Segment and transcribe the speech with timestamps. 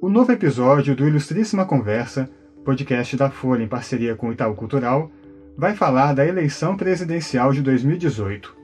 [0.00, 2.28] O novo episódio do Ilustríssima Conversa,
[2.64, 5.10] podcast da Folha em parceria com o Itaú Cultural,
[5.56, 8.54] vai falar da eleição presidencial de 2018,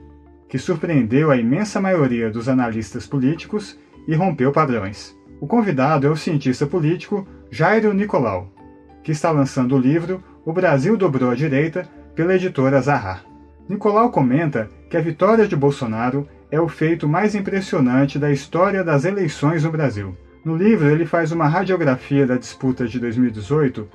[0.49, 5.17] que surpreendeu a imensa maioria dos analistas políticos e rompeu padrões.
[5.41, 8.53] O convidado é o cientista político Jairo Nicolau,
[9.03, 13.25] que está lançando o livro O Brasil Dobrou a Direita pela editora Zahar.
[13.69, 19.05] Nicolau comenta que a vitória de Bolsonaro é o feito mais impressionante da história das
[19.05, 20.17] eleições no Brasil.
[20.43, 23.87] No livro, ele faz uma radiografia da disputa de 2018,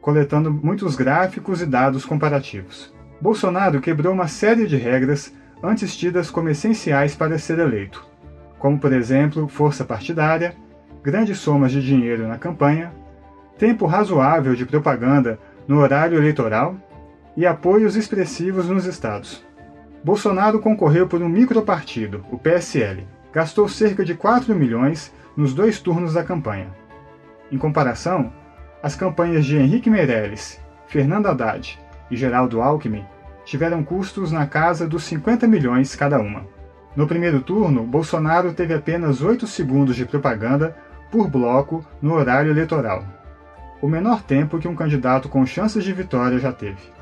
[0.00, 2.92] coletando muitos gráficos e dados comparativos.
[3.18, 8.06] Bolsonaro quebrou uma série de regras antes tidas como essenciais para ser eleito,
[8.58, 10.54] como, por exemplo, força partidária,
[11.02, 12.92] grandes somas de dinheiro na campanha,
[13.56, 16.76] tempo razoável de propaganda no horário eleitoral
[17.36, 19.44] e apoios expressivos nos estados.
[20.02, 23.06] Bolsonaro concorreu por um micropartido, o PSL.
[23.32, 26.68] Gastou cerca de 4 milhões nos dois turnos da campanha.
[27.52, 28.32] Em comparação,
[28.82, 31.78] as campanhas de Henrique Meirelles, Fernando Haddad
[32.10, 33.04] e Geraldo Alckmin
[33.44, 36.46] tiveram custos na casa dos 50 milhões cada uma.
[36.96, 40.76] No primeiro turno, Bolsonaro teve apenas 8 segundos de propaganda
[41.10, 43.04] por bloco no horário eleitoral,
[43.80, 46.99] o menor tempo que um candidato com chances de vitória já teve.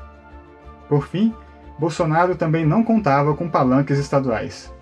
[0.89, 1.33] Por fim,
[1.77, 4.73] Bolsonaro também não contava com palanques estaduais.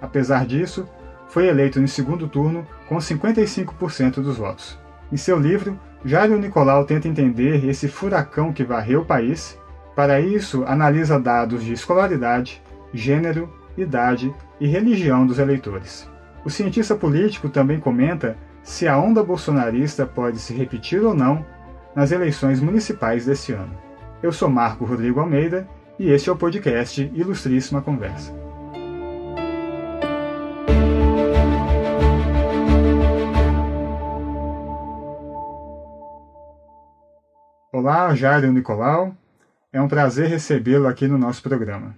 [0.00, 0.88] Apesar disso,
[1.28, 4.76] foi eleito no segundo turno com 55% dos votos.
[5.12, 9.56] Em seu livro, Jairo Nicolau tenta entender esse furacão que varreu o país.
[9.94, 16.08] Para isso, analisa dados de escolaridade, gênero, idade e religião dos eleitores.
[16.44, 21.44] O cientista político também comenta se a onda bolsonarista pode se repetir ou não
[21.94, 23.89] nas eleições municipais deste ano.
[24.22, 25.66] Eu sou Marco Rodrigo Almeida
[25.98, 28.30] e este é o podcast Ilustríssima Conversa.
[37.72, 39.16] Olá, Jairo Nicolau.
[39.72, 41.96] É um prazer recebê-lo aqui no nosso programa.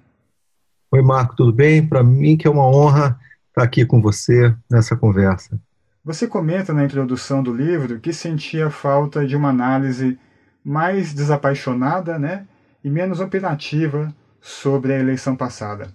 [0.92, 1.84] Oi, Marco, tudo bem?
[1.84, 3.18] Para mim que é uma honra
[3.48, 5.60] estar aqui com você nessa conversa.
[6.04, 10.16] Você comenta na introdução do livro que sentia falta de uma análise
[10.64, 12.46] mais desapaixonada, né,
[12.82, 15.88] e menos opinativa sobre a eleição passada,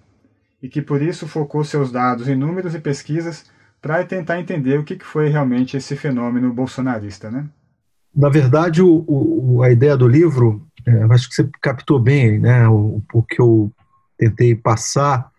[0.62, 3.44] e que por isso focou seus dados em números e pesquisas
[3.80, 7.46] para tentar entender o que foi realmente esse fenômeno bolsonarista, né?
[8.14, 12.66] Na verdade, o, o, a ideia do livro, é, acho que você captou bem, né,
[12.68, 13.70] o, o que eu
[14.16, 15.30] tentei passar.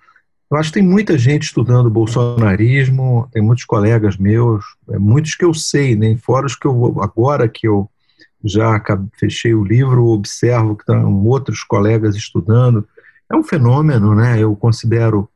[0.50, 5.44] Eu acho que tem muita gente estudando bolsonarismo, tem muitos colegas meus, é, muitos que
[5.44, 7.90] eu sei, nem né, fora os que eu agora que eu
[8.44, 8.82] já
[9.20, 12.88] fechei o livro, observo que estão outros colegas estudando.
[13.32, 14.42] É um fenômeno, né?
[14.42, 15.30] Eu considero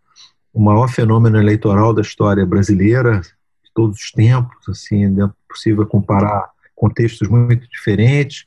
[0.54, 6.50] o maior fenômeno eleitoral da história brasileira de todos os tempos, assim, é possível comparar
[6.76, 8.46] contextos muito diferentes.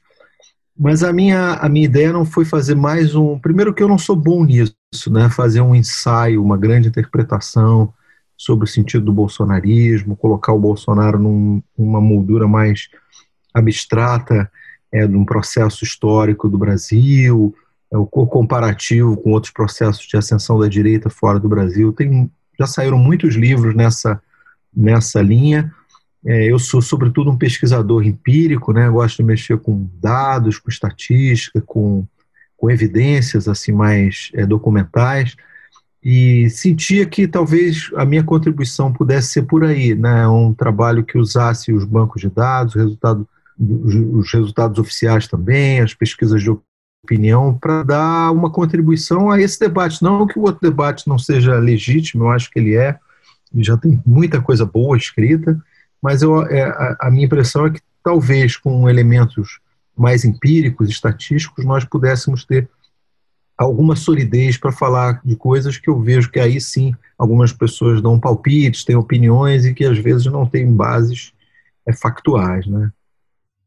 [0.78, 3.38] Mas a minha, a minha ideia não foi fazer mais um.
[3.38, 4.74] Primeiro, que eu não sou bom nisso,
[5.10, 5.30] né?
[5.30, 7.92] Fazer um ensaio, uma grande interpretação
[8.36, 12.88] sobre o sentido do bolsonarismo, colocar o Bolsonaro num, numa moldura mais
[13.58, 14.50] abstrata
[14.92, 17.54] é, de um processo histórico do Brasil,
[17.92, 21.92] é, o comparativo com outros processos de ascensão da direita fora do Brasil.
[21.92, 24.20] Tem, já saíram muitos livros nessa,
[24.74, 25.72] nessa linha.
[26.24, 28.88] É, eu sou, sobretudo, um pesquisador empírico, né?
[28.90, 32.06] gosto de mexer com dados, com estatística, com,
[32.56, 35.36] com evidências assim mais é, documentais
[36.08, 40.28] e sentia que talvez a minha contribuição pudesse ser por aí, né?
[40.28, 43.28] um trabalho que usasse os bancos de dados, o resultado
[43.58, 46.50] os resultados oficiais também, as pesquisas de
[47.02, 50.02] opinião, para dar uma contribuição a esse debate.
[50.02, 52.98] Não que o outro debate não seja legítimo, eu acho que ele é,
[53.54, 55.60] já tem muita coisa boa escrita,
[56.02, 59.60] mas eu, é, a, a minha impressão é que talvez com elementos
[59.96, 62.68] mais empíricos, estatísticos, nós pudéssemos ter
[63.56, 68.20] alguma solidez para falar de coisas que eu vejo que aí sim algumas pessoas dão
[68.20, 71.32] palpites, têm opiniões e que às vezes não têm bases
[71.86, 72.90] é, factuais, né?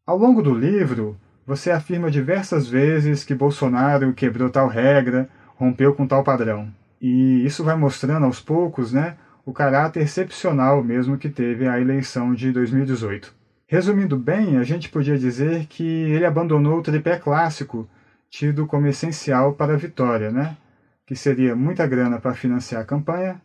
[0.10, 1.16] Ao longo do livro,
[1.46, 6.74] você afirma diversas vezes que Bolsonaro quebrou tal regra, rompeu com tal padrão.
[7.00, 12.34] E isso vai mostrando aos poucos, né, o caráter excepcional mesmo que teve a eleição
[12.34, 13.32] de 2018.
[13.68, 17.88] Resumindo bem, a gente podia dizer que ele abandonou o tripé clássico
[18.32, 20.58] tido como essencial para a vitória, né?
[21.06, 23.40] Que seria muita grana para financiar a campanha,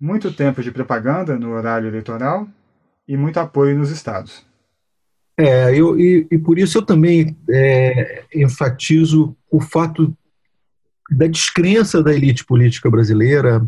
[0.00, 2.46] muito tempo de propaganda no horário eleitoral
[3.08, 4.48] e muito apoio nos estados.
[5.40, 10.14] É, eu, e, e por isso eu também é, enfatizo o fato
[11.10, 13.66] da descrença da elite política brasileira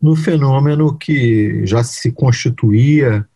[0.00, 3.26] no fenômeno que já se constituía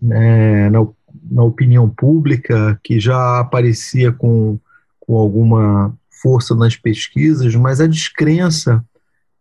[0.00, 0.86] né, na,
[1.30, 4.58] na, opinião pública, que já aparecia com,
[4.98, 8.82] com alguma força nas pesquisas, mas a descrença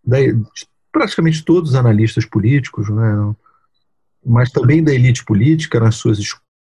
[0.03, 3.33] da, de praticamente todos os analistas políticos, né,
[4.25, 6.19] mas também da elite política nas suas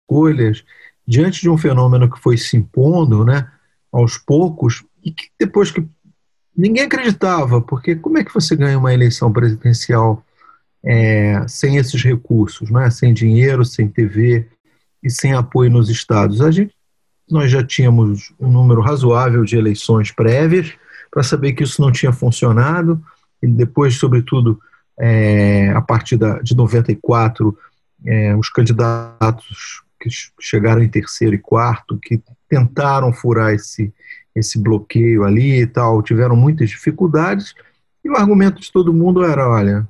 [0.06, 0.64] escolhas,
[1.06, 3.50] diante de um fenômeno que foi se impondo né,
[3.93, 5.87] aos poucos, e que depois que
[6.56, 10.25] ninguém acreditava, porque como é que você ganha uma eleição presidencial
[10.85, 12.91] é, sem esses recursos, né?
[12.91, 14.49] sem dinheiro, sem TV
[15.03, 16.41] e sem apoio nos estados?
[16.41, 16.75] A gente,
[17.31, 20.73] nós já tínhamos um número razoável de eleições prévias
[21.11, 23.03] para saber que isso não tinha funcionado,
[23.43, 24.58] e depois, sobretudo,
[24.99, 27.56] é, a partir da, de 94,
[28.05, 30.08] é, os candidatos que
[30.40, 33.93] chegaram em terceiro e quarto, que tentaram furar esse,
[34.34, 37.54] esse bloqueio ali e tal, tiveram muitas dificuldades,
[38.04, 39.88] e o argumento de todo mundo era, olha,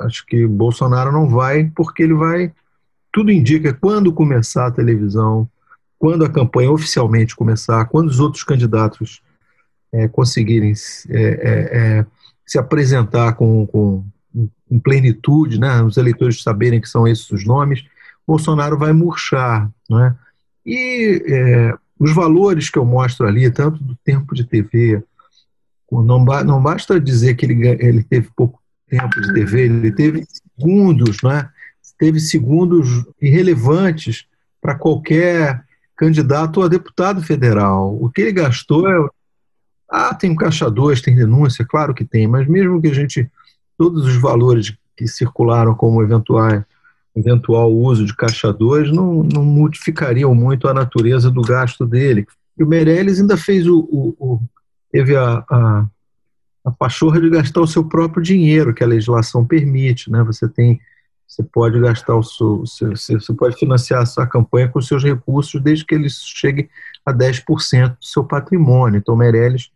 [0.00, 2.52] acho que Bolsonaro não vai, porque ele vai,
[3.12, 5.48] tudo indica, quando começar a televisão,
[5.98, 9.22] quando a campanha oficialmente começar, quando os outros candidatos
[9.92, 10.74] é, conseguirem
[11.08, 12.06] é, é,
[12.44, 14.04] se apresentar com, com,
[14.68, 17.84] com plenitude, né, os eleitores saberem que são esses os nomes,
[18.26, 20.16] Bolsonaro vai murchar, né?
[20.64, 25.02] E é, os valores que eu mostro ali, tanto do tempo de TV,
[25.90, 31.22] não, não basta dizer que ele, ele teve pouco tempo de TV, ele teve segundos,
[31.22, 31.48] né?
[31.98, 34.26] teve segundos irrelevantes
[34.60, 35.64] para qualquer
[35.96, 37.96] candidato a deputado federal.
[38.00, 39.08] O que ele gastou é.
[39.88, 43.30] Ah, tem caixa 2, tem denúncia, claro que tem, mas mesmo que a gente.
[43.78, 46.64] Todos os valores que circularam como eventuais
[47.16, 52.26] eventual uso de caixa 2 não, não modificariam muito a natureza do gasto dele.
[52.58, 54.42] E o Meirelles ainda fez o, o, o
[54.92, 55.86] teve a, a,
[56.64, 60.22] a pachorra de gastar o seu próprio dinheiro, que a legislação permite, né?
[60.22, 60.80] Você tem
[61.26, 65.84] você pode gastar o seu, você pode financiar a sua campanha com seus recursos desde
[65.84, 66.70] que ele chegue
[67.04, 68.98] a 10% do seu patrimônio.
[68.98, 69.70] Então, o Meirelles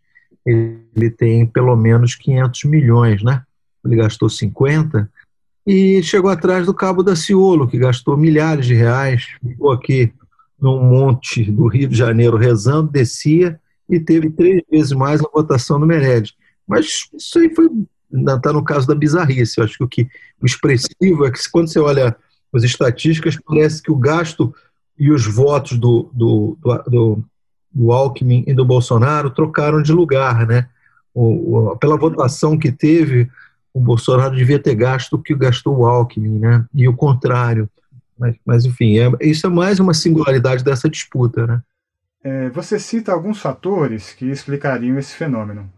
[0.46, 3.42] ele tem pelo menos 500 milhões, né?
[3.84, 5.10] Ele gastou 50,
[5.66, 10.12] e chegou atrás do Cabo da Ciolo, que gastou milhares de reais, ficou aqui
[10.60, 13.58] num monte do Rio de Janeiro rezando, descia
[13.88, 16.34] e teve três vezes mais a votação no Mered.
[16.66, 17.68] Mas isso aí foi
[18.12, 19.58] está no caso da bizarrice.
[19.58, 20.08] Eu acho que o, que
[20.42, 22.16] o expressivo é que quando você olha
[22.52, 24.52] as estatísticas, parece que o gasto
[24.98, 26.58] e os votos do, do,
[26.88, 27.24] do,
[27.72, 30.68] do Alckmin e do Bolsonaro trocaram de lugar, né?
[31.14, 33.30] O, o, pela votação que teve,
[33.72, 36.64] o Bolsonaro devia ter gasto o que gastou o Alckmin, né?
[36.74, 37.68] E o contrário.
[38.18, 41.62] Mas, mas enfim, é, isso é mais uma singularidade dessa disputa, né?
[42.22, 45.70] É, você cita alguns fatores que explicariam esse fenômeno.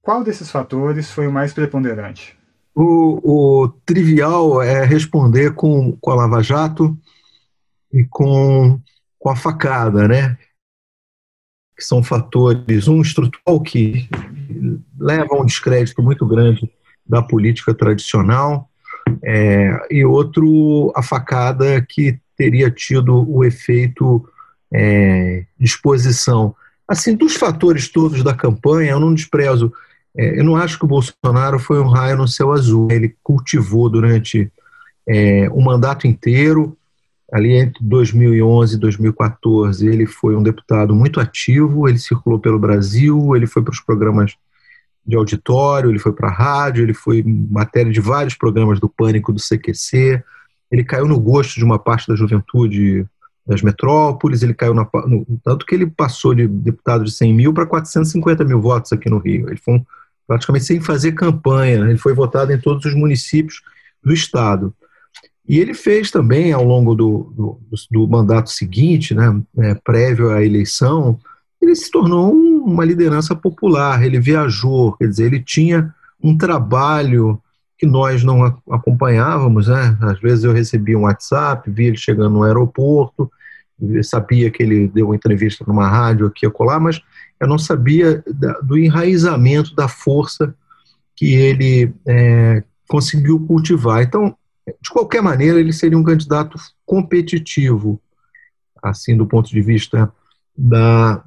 [0.00, 2.36] Qual desses fatores foi o mais preponderante?
[2.74, 6.96] O, o trivial é responder com, com a Lava Jato
[7.92, 8.80] e com,
[9.18, 10.38] com a facada, né?
[11.76, 14.08] Que são fatores, um estrutural que
[14.98, 16.72] leva a um descrédito muito grande
[17.12, 18.70] da política tradicional,
[19.22, 24.26] é, e outro, a facada que teria tido o efeito
[24.72, 26.56] é, exposição.
[26.88, 29.70] Assim, dos fatores todos da campanha, eu não desprezo,
[30.16, 32.90] é, eu não acho que o Bolsonaro foi um raio no céu azul.
[32.90, 34.50] Ele cultivou durante
[35.06, 36.74] é, o mandato inteiro,
[37.30, 43.36] ali entre 2011 e 2014, ele foi um deputado muito ativo, ele circulou pelo Brasil,
[43.36, 44.34] ele foi para os programas
[45.04, 49.32] de auditório, ele foi para a rádio, ele foi matéria de vários programas do Pânico
[49.32, 50.22] do CQC,
[50.70, 53.06] ele caiu no gosto de uma parte da juventude
[53.46, 57.52] das metrópoles, ele caiu na, no, tanto que ele passou de deputado de 100 mil
[57.52, 59.48] para 450 mil votos aqui no Rio.
[59.48, 59.84] Ele foi um,
[60.26, 61.90] praticamente sem fazer campanha, né?
[61.90, 63.60] ele foi votado em todos os municípios
[64.02, 64.72] do estado.
[65.46, 70.42] E ele fez também, ao longo do, do, do mandato seguinte, né, é, prévio à
[70.42, 71.18] eleição,
[71.60, 77.40] ele se tornou um, uma liderança popular, ele viajou, quer dizer, ele tinha um trabalho
[77.78, 79.98] que nós não acompanhávamos, né?
[80.00, 83.30] Às vezes eu recebia um WhatsApp, via ele chegando no aeroporto,
[84.04, 87.00] sabia que ele deu uma entrevista numa rádio aqui e acolá, mas
[87.40, 88.22] eu não sabia
[88.62, 90.54] do enraizamento da força
[91.16, 94.02] que ele é, conseguiu cultivar.
[94.02, 94.36] Então,
[94.80, 98.00] de qualquer maneira, ele seria um candidato competitivo,
[98.80, 100.12] assim, do ponto de vista
[100.56, 101.24] da,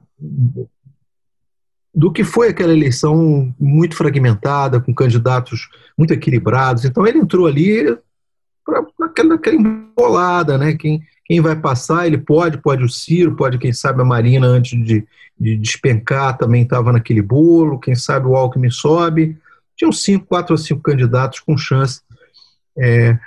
[1.96, 6.84] do que foi aquela eleição muito fragmentada, com candidatos muito equilibrados.
[6.84, 7.98] Então ele entrou ali
[8.66, 10.76] para aquela, aquela embolada, né?
[10.76, 14.72] Quem, quem vai passar, ele pode, pode o Ciro, pode, quem sabe, a Marina, antes
[14.84, 15.08] de,
[15.40, 19.38] de despencar, também estava naquele bolo, quem sabe o Alckmin sobe.
[19.78, 22.02] Tinham cinco, quatro ou cinco candidatos com chance.
[22.78, 23.18] É,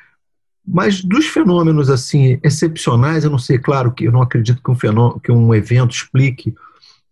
[0.67, 4.75] mas dos fenômenos assim excepcionais, eu não sei, claro que eu não acredito que um,
[4.75, 6.55] fenômeno, que um evento explique.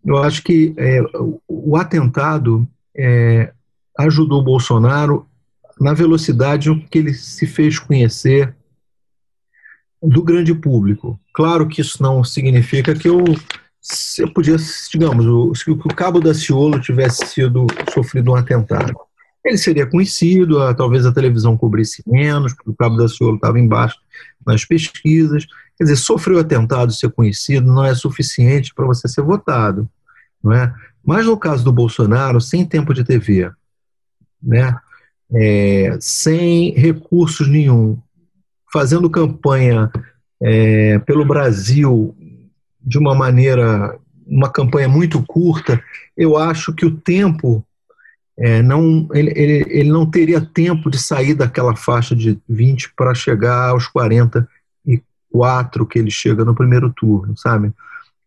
[0.05, 1.01] Eu acho que é,
[1.47, 3.51] o, atentado é,
[3.97, 5.27] ajudou o Bolsonaro
[5.79, 8.55] na velocidade que ele se fez conhecer
[10.01, 11.19] do grande público.
[11.33, 13.23] Claro que isso não significa que eu,
[14.19, 14.55] eu podia,
[14.91, 18.95] digamos, se o cabo da Ciolo tivesse sido sofrido um atentado
[19.47, 23.97] ele seria conhecido, talvez a televisão cobrisse menos, porque o Cabo da Ciolo estava embaixo
[24.45, 25.47] nas pesquisas.
[25.77, 29.87] Quer dizer, sofreu atentado, ser conhecido não é suficiente para você ser votado.
[30.43, 30.73] Não é?
[31.05, 33.51] Mas no caso do Bolsonaro, sem tempo de TV,
[34.41, 34.75] né?
[35.31, 37.97] É, sem recursos nenhum,
[38.71, 39.91] fazendo campanha
[40.41, 42.15] é, pelo Brasil
[42.81, 45.81] de uma maneira, uma campanha muito curta,
[46.15, 47.65] eu acho que o tempo
[48.37, 53.13] é, não, ele, ele, ele não teria tempo de sair daquela faixa de 20 para
[53.13, 53.87] chegar aos
[55.31, 57.67] 44 que ele chega no primeiro turno, sabe?
[57.67, 57.73] O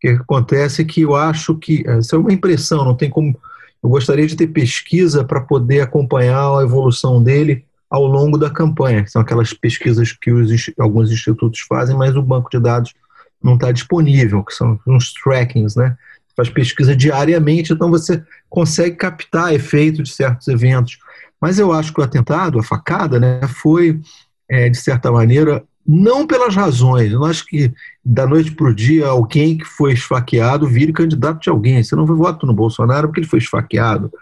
[0.00, 3.38] que acontece é que eu acho que, essa é uma impressão, não tem como,
[3.82, 9.04] eu gostaria de ter pesquisa para poder acompanhar a evolução dele ao longo da campanha,
[9.06, 12.94] são aquelas pesquisas que os, alguns institutos fazem, mas o banco de dados
[13.42, 15.96] não está disponível, que são uns trackings, né?
[16.40, 20.98] faz pesquisa diariamente, então você consegue captar efeito de certos eventos.
[21.40, 24.00] Mas eu acho que o atentado, a facada, né, foi,
[24.48, 27.12] é, de certa maneira, não pelas razões.
[27.12, 27.72] Eu não acho que
[28.04, 31.82] da noite para o dia alguém que foi esfaqueado vire candidato de alguém.
[31.82, 34.12] Você não vota no Bolsonaro porque ele foi esfaqueado.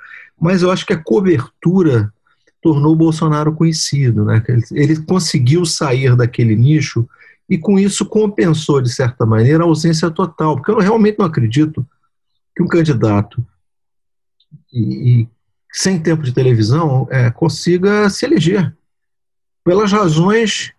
[0.40, 2.12] Mas eu acho que a cobertura
[2.62, 4.24] tornou o Bolsonaro conhecido.
[4.24, 4.42] Né?
[4.72, 7.08] Ele, conseguiu sair daquele nicho
[7.48, 10.56] e com isso compensou, de certa maneira, a ausência total.
[10.56, 11.86] Porque eu realmente não acredito
[12.54, 13.44] que um candidato
[14.72, 15.28] e, e
[15.72, 18.74] sem tempo de televisão é, consiga se eleger.
[19.64, 20.72] Pelas razões.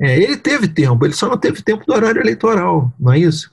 [0.00, 3.50] É, ele teve tempo, ele só não teve tempo do horário eleitoral, não é isso?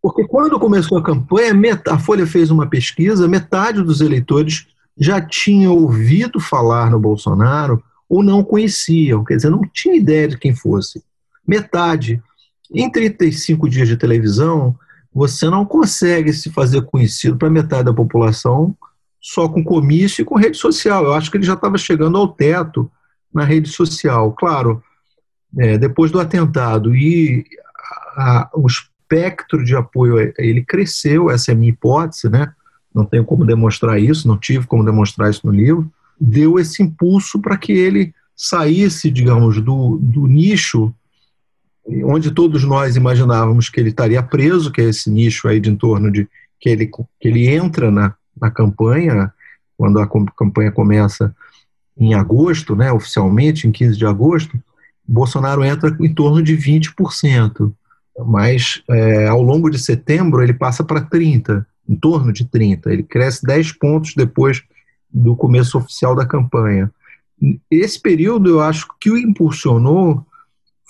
[0.00, 1.52] Porque quando começou a campanha,
[1.88, 8.22] a Folha fez uma pesquisa, metade dos eleitores já tinha ouvido falar no Bolsonaro ou
[8.22, 11.02] não conheciam, quer dizer, não tinha ideia de quem fosse.
[11.46, 12.22] Metade.
[12.72, 14.76] Em 35 dias de televisão,
[15.12, 18.76] você não consegue se fazer conhecido para metade da população
[19.20, 21.04] só com comício e com rede social.
[21.04, 22.90] Eu acho que ele já estava chegando ao teto
[23.34, 24.32] na rede social.
[24.32, 24.82] Claro,
[25.58, 27.44] é, depois do atentado e
[28.16, 32.52] a, a, o espectro de apoio ele cresceu, essa é a minha hipótese, né?
[32.94, 35.90] Não tenho como demonstrar isso, não tive como demonstrar isso no livro.
[36.18, 40.94] Deu esse impulso para que ele saísse, digamos, do, do nicho
[42.04, 45.76] onde todos nós imaginávamos que ele estaria preso, que é esse nicho aí de em
[45.76, 49.32] torno de que ele, que ele entra na, na campanha,
[49.76, 51.34] quando a campanha começa
[51.96, 54.58] em agosto, né, oficialmente, em 15 de agosto,
[55.06, 57.72] Bolsonaro entra em torno de 20%,
[58.26, 63.02] mas é, ao longo de setembro ele passa para 30%, em torno de 30%, ele
[63.02, 64.62] cresce 10 pontos depois
[65.12, 66.90] do começo oficial da campanha.
[67.70, 70.26] Esse período eu acho que o impulsionou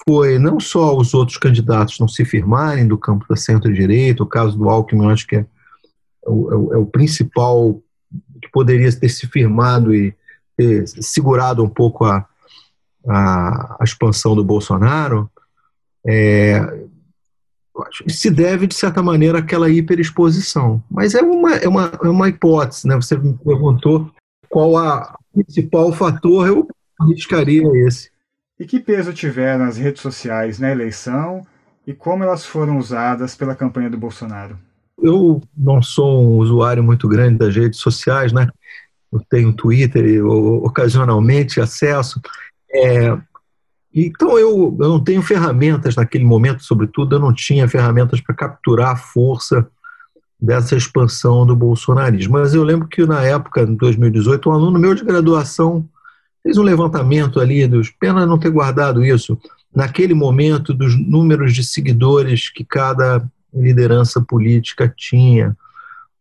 [0.08, 4.56] foi não só os outros candidatos não se firmarem do campo da centro-direita, o caso
[4.56, 7.80] do Alckmin, acho que é, é o, é o principal
[8.40, 10.14] que poderia ter se firmado e
[10.56, 12.24] ter segurado um pouco a,
[13.08, 15.30] a, a expansão do Bolsonaro,
[16.06, 16.86] é,
[18.08, 20.82] se deve, de certa maneira, àquela hiperexposição.
[20.90, 22.96] Mas é uma, é uma, é uma hipótese, né?
[22.96, 24.10] Você me perguntou
[24.48, 26.68] qual a principal fator, eu
[27.00, 28.10] arriscaria esse.
[28.58, 31.46] E que peso tiveram as redes sociais na eleição
[31.86, 34.58] e como elas foram usadas pela campanha do Bolsonaro?
[34.98, 38.48] Eu não sou um usuário muito grande das redes sociais, né?
[39.12, 42.20] Eu tenho Twitter e ocasionalmente acesso.
[42.76, 43.18] É,
[43.94, 48.90] então eu, eu não tenho ferramentas naquele momento, sobretudo, eu não tinha ferramentas para capturar
[48.90, 49.66] a força
[50.38, 52.34] dessa expansão do bolsonarismo.
[52.34, 55.88] Mas eu lembro que na época, em 2018, um aluno meu de graduação
[56.42, 57.90] fez um levantamento ali dos.
[57.90, 59.38] Pena não ter guardado isso,
[59.74, 65.56] naquele momento, dos números de seguidores que cada liderança política tinha.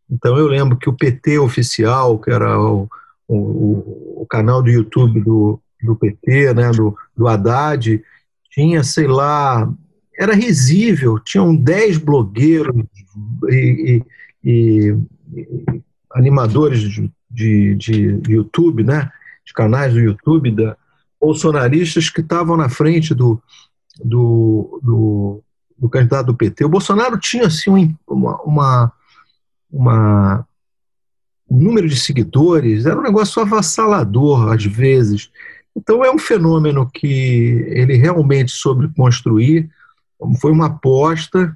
[0.10, 2.88] Então eu lembro que o PT oficial, que era o,
[3.28, 8.04] o, o canal do YouTube do, do PT, né, do, do Haddad,
[8.50, 9.72] tinha, sei lá,
[10.18, 12.76] era risível, tinham 10 blogueiros
[13.50, 14.02] e,
[14.44, 14.96] e,
[15.38, 15.82] e,
[16.14, 19.12] animadores de, de, de YouTube, né,
[19.46, 20.78] os canais do YouTube da
[21.26, 23.42] bolsonaristas que estavam na frente do,
[24.04, 25.44] do, do,
[25.78, 26.66] do, candidato do PT.
[26.66, 28.94] O Bolsonaro tinha assim, uma, uma,
[29.72, 30.48] uma
[31.50, 35.32] um número de seguidores, era um negócio avassalador às vezes.
[35.76, 39.70] Então é um fenômeno que ele realmente soube construir,
[40.40, 41.56] foi uma aposta,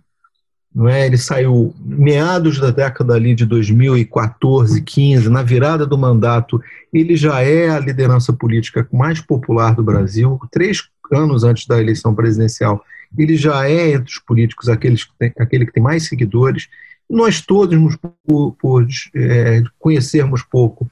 [0.73, 1.05] não é?
[1.05, 6.61] Ele saiu meados da década ali de 2014, 15, na virada do mandato,
[6.93, 12.13] ele já é a liderança política mais popular do Brasil, três anos antes da eleição
[12.13, 12.83] presidencial,
[13.17, 16.67] ele já é entre os políticos aqueles que tem, aquele que tem mais seguidores.
[17.09, 20.89] Nós todos, por, por é, conhecermos pouco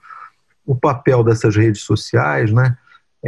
[0.66, 2.76] o papel dessas redes sociais, né?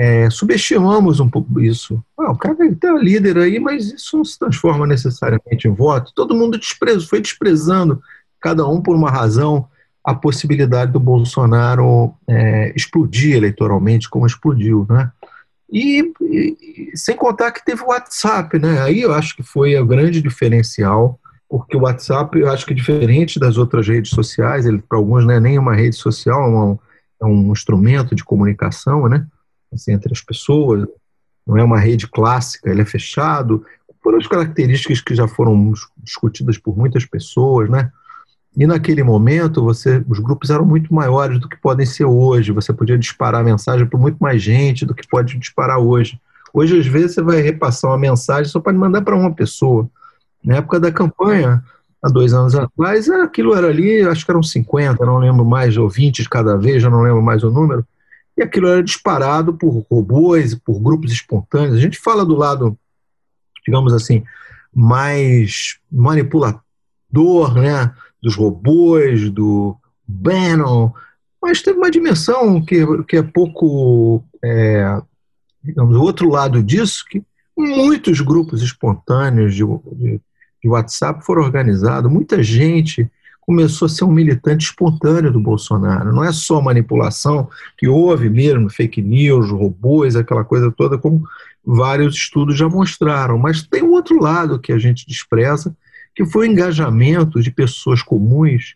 [0.01, 2.01] É, subestimamos um pouco isso.
[2.17, 6.13] Ah, o cara tem um líder aí, mas isso não se transforma necessariamente em voto.
[6.15, 8.01] Todo mundo desprezou, foi desprezando,
[8.39, 9.67] cada um por uma razão,
[10.01, 14.87] a possibilidade do Bolsonaro é, explodir eleitoralmente, como explodiu.
[14.89, 15.11] Né?
[15.69, 18.81] E, e, sem contar que teve o WhatsApp, né?
[18.81, 23.37] Aí eu acho que foi o grande diferencial, porque o WhatsApp, eu acho que diferente
[23.37, 26.79] das outras redes sociais, ele para alguns não é nem uma rede social, é um,
[27.21, 29.27] é um instrumento de comunicação, né?
[29.73, 30.87] Assim, entre as pessoas,
[31.45, 33.65] não é uma rede clássica, ele é fechado,
[34.01, 37.91] por as características que já foram discutidas por muitas pessoas, né?
[38.57, 42.51] E naquele momento, você, os grupos eram muito maiores do que podem ser hoje.
[42.51, 46.19] Você podia disparar mensagem para muito mais gente do que pode disparar hoje.
[46.53, 49.87] Hoje, às vezes, você vai repassar uma mensagem só pode mandar para uma pessoa.
[50.43, 51.63] Na época da campanha,
[52.01, 55.87] há dois anos atrás, aquilo era ali, acho que eram 50, não lembro mais, ou
[55.87, 57.85] 20 de cada vez, já não lembro mais o número.
[58.39, 61.75] E aquilo era disparado por robôs, por grupos espontâneos.
[61.75, 62.77] A gente fala do lado,
[63.65, 64.23] digamos assim,
[64.73, 66.63] mais manipulador,
[67.55, 67.93] né?
[68.21, 69.75] dos robôs, do
[70.07, 70.91] Bannon,
[71.41, 75.01] mas teve uma dimensão que, que é pouco, é,
[75.61, 77.21] digamos, o outro lado disso, que
[77.57, 80.21] muitos grupos espontâneos de, de,
[80.63, 83.09] de WhatsApp foram organizados, muita gente
[83.49, 86.13] começou a ser um militante espontâneo do Bolsonaro.
[86.13, 91.23] Não é só manipulação, que houve mesmo fake news, robôs, aquela coisa toda, como
[91.65, 93.39] vários estudos já mostraram.
[93.39, 95.75] Mas tem um outro lado que a gente despreza,
[96.13, 98.75] que foi o engajamento de pessoas comuns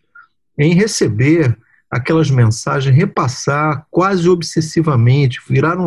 [0.58, 1.56] em receber
[1.88, 5.86] aquelas mensagens, repassar quase obsessivamente, viraram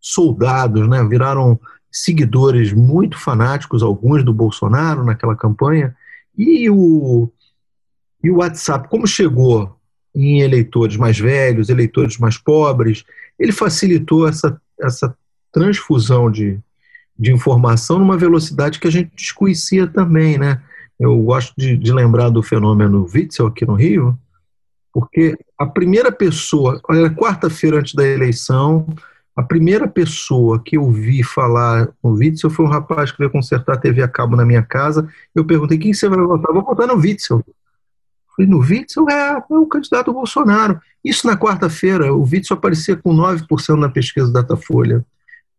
[0.00, 1.02] soldados, né?
[1.02, 1.58] viraram
[1.90, 5.92] seguidores muito fanáticos, alguns do Bolsonaro naquela campanha,
[6.36, 7.28] e o,
[8.22, 9.76] e o WhatsApp, como chegou
[10.14, 13.04] em eleitores mais velhos, eleitores mais pobres,
[13.38, 15.16] ele facilitou essa, essa
[15.52, 16.58] transfusão de,
[17.18, 20.60] de informação numa velocidade que a gente desconhecia também, né?
[20.98, 24.18] Eu gosto de, de lembrar do fenômeno Witzel aqui no Rio,
[24.92, 28.86] porque a primeira pessoa, olha, quarta-feira antes da eleição,
[29.36, 33.74] a primeira pessoa que eu vi falar no Witzel foi um rapaz que veio consertar
[33.74, 35.08] a TV a cabo na minha casa.
[35.32, 36.52] Eu perguntei: quem você vai votar?
[36.52, 37.44] Vou votar no Witzel.
[38.38, 40.80] Falei: no Witzel é, é o candidato Bolsonaro.
[41.04, 45.04] Isso na quarta-feira, o Witzel aparecia com 9% na pesquisa Datafolha.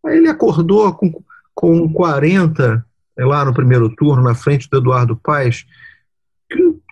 [0.05, 1.11] Aí ele acordou com,
[1.53, 2.81] com 40%,
[3.17, 5.65] é lá no primeiro turno, na frente do Eduardo Paes,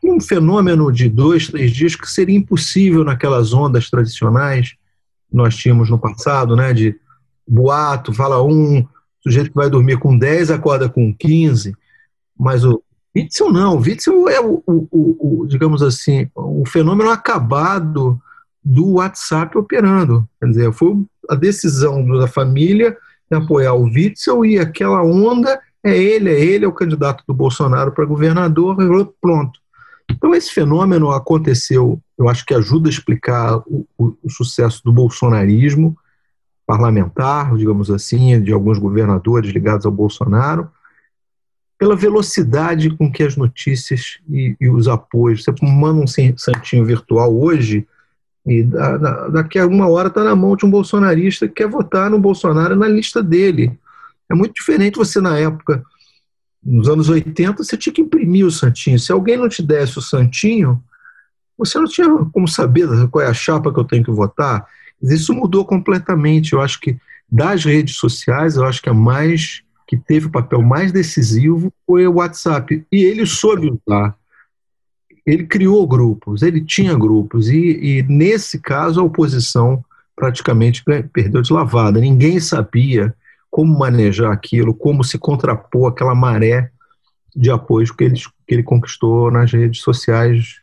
[0.03, 4.71] um fenômeno de dois, três dias que seria impossível naquelas ondas tradicionais
[5.29, 6.95] que nós tínhamos no passado, né, de
[7.47, 8.85] boato, fala um,
[9.21, 11.75] sujeito que vai dormir com 10 acorda com 15,
[12.37, 12.81] mas o
[13.17, 18.21] Witzel não, Witzel é o, o, o, o, digamos assim, o fenômeno acabado
[18.63, 22.95] do WhatsApp operando, quer dizer, foi a decisão da família
[23.29, 27.33] de apoiar o Witzel e aquela onda é ele, é ele, é o candidato do
[27.33, 28.75] Bolsonaro para governador,
[29.19, 29.59] pronto.
[30.09, 33.61] Então, esse fenômeno aconteceu, eu acho que ajuda a explicar
[33.97, 35.97] o sucesso do bolsonarismo
[36.65, 40.69] parlamentar, digamos assim, de alguns governadores ligados ao Bolsonaro,
[41.77, 45.43] pela velocidade com que as notícias e, e os apoios.
[45.43, 47.87] Você manda um santinho virtual hoje,
[48.45, 48.63] e
[49.31, 52.75] daqui a uma hora está na mão de um bolsonarista que quer votar no Bolsonaro
[52.75, 53.77] na lista dele.
[54.29, 55.83] É muito diferente você, na época,
[56.63, 58.97] nos anos 80, você tinha que imprimir o santinho.
[58.97, 60.81] Se alguém não te desse o santinho,
[61.57, 64.65] você não tinha como saber qual é a chapa que eu tenho que votar.
[65.01, 66.53] Isso mudou completamente.
[66.53, 66.97] Eu acho que
[67.29, 72.05] das redes sociais, eu acho que a mais que teve o papel mais decisivo foi
[72.05, 72.85] o WhatsApp.
[72.91, 74.15] E ele soube usar.
[75.25, 77.49] Ele criou grupos, ele tinha grupos.
[77.49, 79.83] E, e nesse caso, a oposição
[80.15, 82.01] praticamente perdeu de lavada.
[82.01, 83.15] Ninguém sabia
[83.49, 86.69] como manejar aquilo, como se contrapor aquela maré
[87.35, 90.59] de apoio que ele, que ele conquistou nas redes sociais,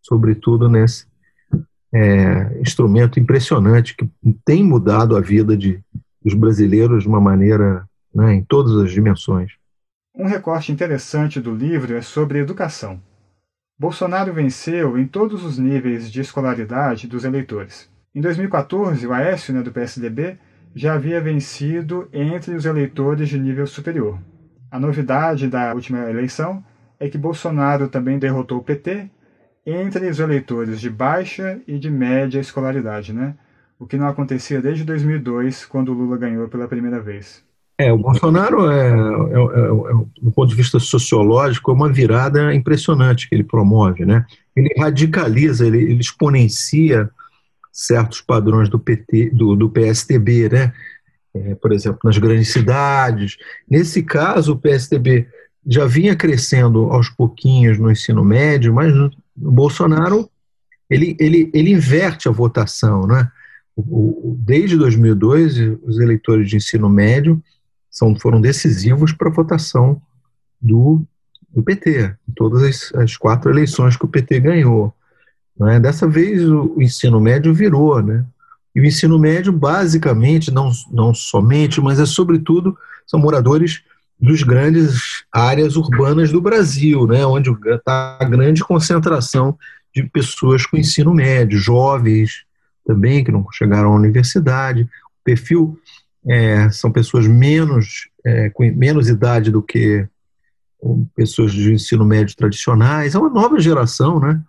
[0.00, 1.06] sobretudo nesse
[1.92, 4.08] é, instrumento impressionante que
[4.44, 5.80] tem mudado a vida de,
[6.24, 9.52] dos brasileiros de uma maneira né, em todas as dimensões.
[10.14, 13.00] Um recorte interessante do livro é sobre educação.
[13.78, 17.90] Bolsonaro venceu em todos os níveis de escolaridade dos eleitores.
[18.14, 20.38] Em 2014, o Aécio, né, do PSDB,
[20.74, 24.18] já havia vencido entre os eleitores de nível superior.
[24.70, 26.64] A novidade da última eleição
[26.98, 29.10] é que Bolsonaro também derrotou o PT
[29.66, 33.34] entre os eleitores de baixa e de média escolaridade, né?
[33.78, 37.43] o que não acontecia desde 2002, quando Lula ganhou pela primeira vez.
[37.76, 42.54] É, o Bolsonaro, é, é, é, é, do ponto de vista sociológico, é uma virada
[42.54, 44.04] impressionante que ele promove.
[44.04, 44.24] Né?
[44.54, 47.10] Ele radicaliza, ele, ele exponencia
[47.72, 50.72] certos padrões do PT, do, do PSDB, né?
[51.34, 53.36] É, por exemplo, nas grandes cidades.
[53.68, 55.26] Nesse caso, o PSDB
[55.66, 60.30] já vinha crescendo aos pouquinhos no ensino médio, mas o Bolsonaro
[60.88, 63.28] ele, ele, ele inverte a votação, né?
[63.76, 67.42] Desde 2002, os eleitores de ensino médio
[67.94, 70.02] são, foram decisivos para a votação
[70.60, 71.00] do,
[71.48, 74.92] do PT, em todas as, as, quatro eleições que o PT ganhou.
[75.56, 75.78] Né?
[75.78, 78.24] Dessa vez, o, o ensino médio virou, né?
[78.74, 82.76] E o ensino médio, basicamente, não, não somente, mas é sobretudo,
[83.06, 83.84] são moradores
[84.18, 89.56] dos grandes áreas urbanas do Brasil, né, onde está a grande concentração
[89.94, 92.44] de pessoas com ensino médio, jovens
[92.84, 94.82] também, que não chegaram à universidade.
[94.82, 95.78] O perfil
[96.26, 100.06] é, são pessoas menos, é, com menos idade do que
[101.14, 103.14] pessoas de ensino médio tradicionais.
[103.14, 104.40] É uma nova geração, né?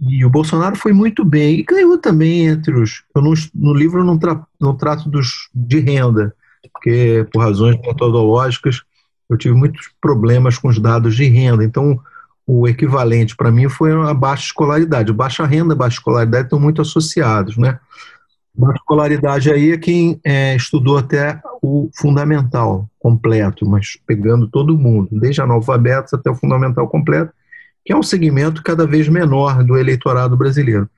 [0.00, 3.02] E o Bolsonaro foi muito bem e ganhou também entre os.
[3.14, 6.34] Eu não, no livro eu não, tra, não trato dos de renda,
[6.72, 8.82] porque por razões metodológicas
[9.28, 11.64] eu tive muitos problemas com os dados de renda.
[11.64, 12.00] Então,
[12.46, 15.12] o equivalente para mim foi a baixa escolaridade.
[15.12, 17.78] Baixa renda baixa escolaridade estão muito associados, né?
[18.58, 25.08] Baixa escolaridade aí é quem é, estudou até o fundamental completo, mas pegando todo mundo,
[25.12, 27.32] desde analfabetos até o fundamental completo,
[27.84, 30.90] que é um segmento cada vez menor do eleitorado brasileiro.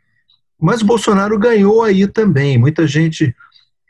[0.58, 2.56] Mas o Bolsonaro ganhou aí também.
[2.56, 3.36] Muita gente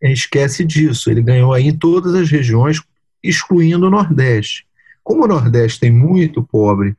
[0.03, 1.09] esquece disso.
[1.09, 2.83] Ele ganhou aí em todas as regiões,
[3.23, 4.67] excluindo o Nordeste.
[5.05, 6.97] Como o Nordeste tem muito pobre,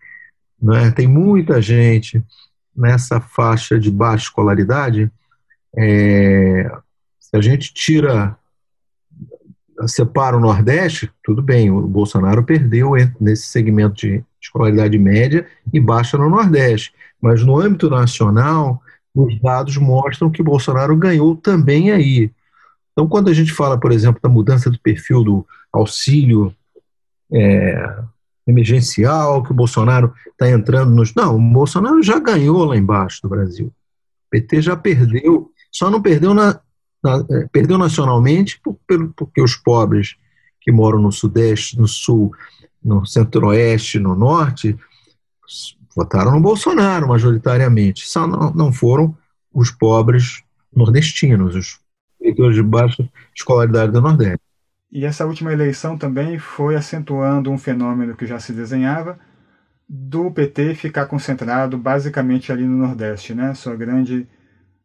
[0.62, 2.24] né, tem muita gente
[2.74, 5.12] nessa faixa de baixa escolaridade,
[5.78, 6.72] é,
[7.20, 8.38] se a gente tira,
[9.88, 16.18] separa o Nordeste, tudo bem, o Bolsonaro perdeu nesse segmento de escolaridade média e baixa
[16.18, 16.94] no Nordeste.
[17.22, 18.82] Mas no âmbito nacional,
[19.14, 22.32] os dados mostram que Bolsonaro ganhou também aí.
[22.92, 26.54] Então, quando a gente fala, por exemplo, da mudança do perfil do auxílio
[27.32, 28.00] é,
[28.46, 31.14] emergencial, que o Bolsonaro está entrando nos.
[31.14, 33.68] Não, o Bolsonaro já ganhou lá embaixo do Brasil.
[33.68, 36.60] O PT já perdeu, só não perdeu, na,
[37.04, 38.78] na é, perdeu nacionalmente por,
[39.16, 40.16] porque os pobres
[40.60, 42.32] que moram no Sudeste, no Sul,
[42.84, 44.78] no Centro-Oeste, no Norte,
[45.96, 48.08] votaram no Bolsonaro majoritariamente.
[48.08, 49.16] Só não, não foram
[49.54, 51.80] os pobres nordestinos, os
[52.20, 54.42] eleitores de baixa escolaridade do Nordeste.
[54.92, 59.18] E essa última eleição também foi acentuando um fenômeno que já se desenhava
[59.88, 63.54] do PT ficar concentrado basicamente ali no Nordeste, né?
[63.54, 64.28] Sua grande,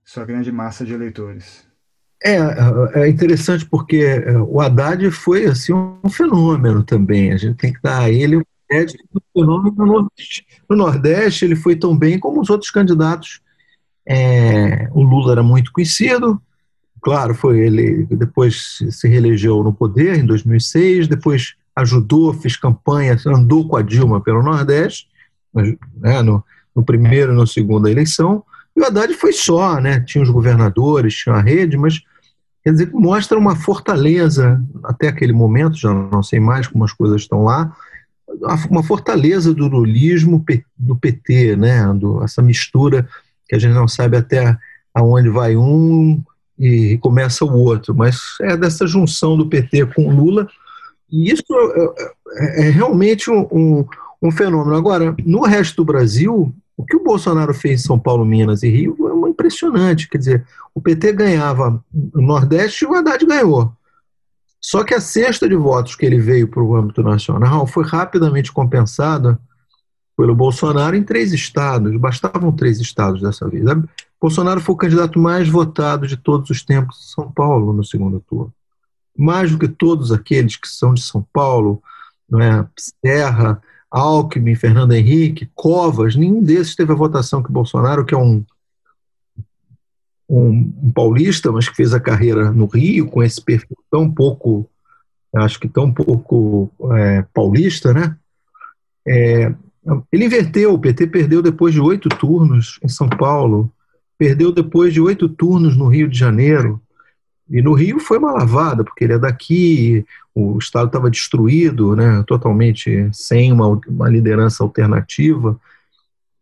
[0.06, 1.66] sua grande massa de eleitores.
[2.24, 2.38] É,
[2.94, 7.32] é interessante porque é, o Haddad foi assim um fenômeno também.
[7.32, 10.46] A gente tem que dar a ele o crédito do fenômeno no Nordeste.
[10.70, 13.40] No Nordeste ele foi tão bem como os outros candidatos.
[14.08, 16.40] É, o Lula era muito conhecido,
[17.02, 23.66] claro, foi ele depois se reelegeu no poder em 2006, depois ajudou, fez campanha, andou
[23.66, 25.08] com a Dilma pelo Nordeste,
[25.52, 26.42] né, no,
[26.74, 28.44] no primeiro e na segunda eleição,
[28.76, 32.02] e o Haddad foi só, né, tinha os governadores, tinha a rede, mas
[32.62, 37.22] quer dizer, mostra uma fortaleza, até aquele momento, já não sei mais como as coisas
[37.22, 37.74] estão lá,
[38.68, 40.44] uma fortaleza do lulismo
[40.76, 43.08] do PT, né, do, essa mistura
[43.48, 44.56] que a gente não sabe até
[44.92, 46.22] aonde vai um
[46.58, 50.48] e começa o outro, mas é dessa junção do PT com Lula,
[51.10, 53.86] e isso é, é, é realmente um, um,
[54.22, 54.76] um, fenômeno.
[54.76, 58.68] Agora, no resto do Brasil, o que o Bolsonaro fez em São Paulo, Minas e
[58.68, 60.08] Rio é uma impressionante.
[60.08, 63.72] Quer dizer, o PT ganhava no Nordeste e o Haddad ganhou.
[64.60, 68.52] Só que a cesta de votos que ele veio para o âmbito nacional foi rapidamente
[68.52, 69.38] compensada
[70.16, 71.96] pelo Bolsonaro em três estados.
[71.96, 73.64] Bastavam três estados dessa vez.
[74.20, 78.20] Bolsonaro foi o candidato mais votado de todos os tempos de São Paulo no segundo
[78.20, 78.52] turno.
[79.16, 81.82] Mais do que todos aqueles que são de São Paulo,
[82.28, 82.66] não é?
[83.04, 88.44] Serra, Alckmin, Fernando Henrique, Covas, nenhum desses teve a votação que Bolsonaro, que é um,
[90.28, 94.68] um, um paulista, mas que fez a carreira no Rio, com esse perfil tão pouco
[95.34, 98.16] acho que tão pouco é, paulista, né?
[99.06, 99.54] É,
[100.10, 103.70] ele inverteu, o PT perdeu depois de oito turnos em São Paulo,
[104.18, 106.80] perdeu depois de oito turnos no Rio de Janeiro,
[107.48, 110.04] e no Rio foi uma lavada, porque ele é daqui,
[110.34, 115.58] o Estado estava destruído, né, totalmente sem uma, uma liderança alternativa.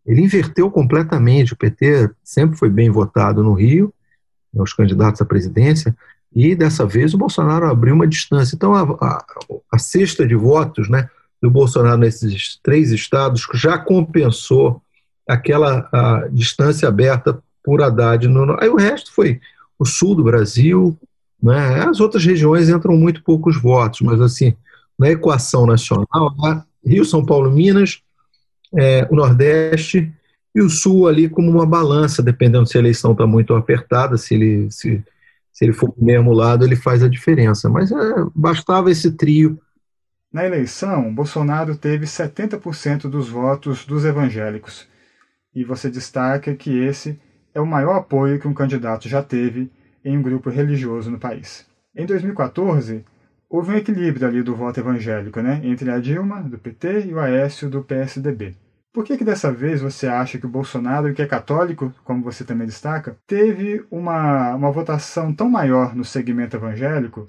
[0.07, 1.53] Ele inverteu completamente.
[1.53, 3.93] O PT sempre foi bem votado no Rio,
[4.53, 5.95] né, os candidatos à presidência,
[6.35, 8.57] e dessa vez o Bolsonaro abriu uma distância.
[8.57, 9.25] Então, a, a,
[9.73, 11.09] a cesta de votos né,
[11.41, 14.83] do Bolsonaro nesses três estados já compensou
[15.29, 15.89] aquela
[16.33, 18.27] distância aberta por Haddad.
[18.27, 19.41] No, aí o resto foi
[19.79, 20.97] o sul do Brasil,
[21.43, 21.85] né?
[21.85, 24.55] as outras regiões entram muito poucos votos, mas assim,
[24.99, 26.63] na equação nacional, né?
[26.87, 28.03] Rio, São Paulo, Minas,
[28.77, 30.13] é, o Nordeste
[30.55, 34.35] e o Sul ali como uma balança, dependendo se a eleição está muito apertada, se
[34.35, 35.03] ele, se,
[35.53, 37.69] se ele for do mesmo lado, ele faz a diferença.
[37.69, 37.97] Mas é,
[38.35, 39.59] bastava esse trio.
[40.33, 44.87] Na eleição, Bolsonaro teve 70% dos votos dos evangélicos.
[45.55, 47.19] E você destaca que esse
[47.55, 49.71] é o maior apoio que um candidato já teve
[50.05, 51.67] em um grupo religioso no país.
[51.95, 53.05] Em 2014,
[53.49, 57.21] houve um equilíbrio ali do voto evangélico, né, entre a Dilma, do PT, e o
[57.21, 58.57] Aécio, do PSDB.
[58.93, 62.45] Por que, que dessa vez você acha que o Bolsonaro, que é católico, como você
[62.45, 67.29] também destaca, teve uma, uma votação tão maior no segmento evangélico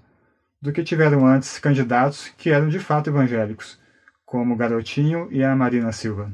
[0.62, 3.80] do que tiveram antes candidatos que eram de fato evangélicos,
[4.26, 6.32] como o Garotinho e a Marina Silva?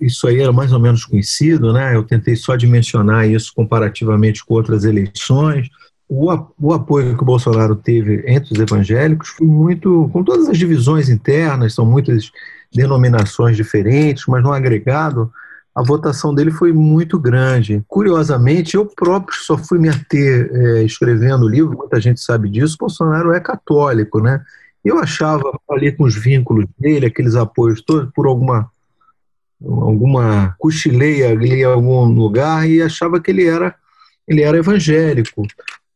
[0.00, 1.94] Isso aí era mais ou menos conhecido, né?
[1.94, 5.68] Eu tentei só dimensionar isso comparativamente com outras eleições.
[6.08, 6.30] O,
[6.60, 11.08] o apoio que o Bolsonaro teve entre os evangélicos foi muito, com todas as divisões
[11.08, 12.30] internas, são muitas
[12.72, 15.32] denominações diferentes, mas no agregado,
[15.74, 17.82] a votação dele foi muito grande.
[17.88, 22.76] Curiosamente, eu próprio só fui me ater é, escrevendo o livro, muita gente sabe disso,
[22.78, 24.42] Bolsonaro é católico, né?
[24.84, 28.70] Eu achava ali com os vínculos dele, aqueles apoios todos, por alguma
[29.66, 33.74] alguma cochileia ali em algum lugar e achava que ele era
[34.26, 35.42] ele era evangélico,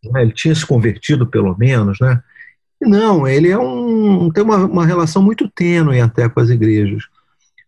[0.05, 0.23] né?
[0.23, 2.23] ele tinha se convertido pelo menos, né?
[2.81, 7.05] E não, ele é um tem uma, uma relação muito tênue até com as igrejas,